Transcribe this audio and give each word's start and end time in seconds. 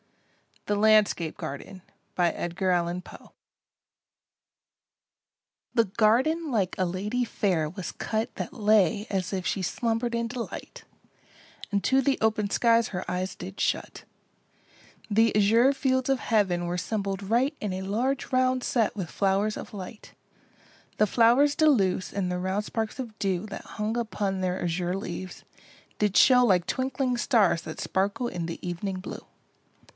THE 0.65 0.75
LANDSCAPE 0.75 1.37
GARDEN 1.37 1.81
The 2.15 3.31
garden 5.97 6.51
like 6.51 6.75
a 6.79 6.85
lady 6.85 7.23
fair 7.23 7.69
was 7.69 7.91
cut 7.91 8.33
That 8.35 8.53
lay 8.53 9.05
as 9.11 9.33
if 9.33 9.45
she 9.45 9.61
slumbered 9.61 10.15
in 10.15 10.27
delight, 10.27 10.83
And 11.71 11.83
to 11.83 12.01
the 12.01 12.17
open 12.21 12.49
skies 12.49 12.87
her 12.89 13.05
eyes 13.09 13.35
did 13.35 13.59
shut; 13.59 14.03
The 15.09 15.35
azure 15.35 15.73
fields 15.73 16.09
of 16.09 16.19
heaven 16.19 16.65
were 16.65 16.77
'sembled 16.77 17.21
right 17.29 17.55
In 17.59 17.73
a 17.73 17.81
large 17.83 18.31
round 18.31 18.63
set 18.63 18.95
with 18.95 19.09
flow'rs 19.09 19.57
of 19.57 19.73
light: 19.73 20.13
The 20.97 21.07
flowers 21.07 21.53
de 21.55 21.67
luce 21.69 22.11
and 22.13 22.31
the 22.31 22.39
round 22.39 22.65
sparks 22.65 22.97
of 22.97 23.17
dew 23.19 23.45
That 23.47 23.65
hung 23.77 23.97
upon 23.97 24.39
their 24.41 24.61
azure 24.63 24.95
leaves, 24.95 25.43
did 25.99 26.15
show 26.17 26.43
Like 26.45 26.65
twinkling 26.65 27.17
stars 27.17 27.63
that 27.63 27.79
sparkle 27.81 28.27
in 28.27 28.45
the 28.47 28.59
ev'ning 28.63 28.99
blue. 28.99 29.25